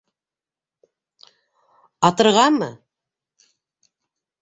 [2.09, 2.71] Атырғамы?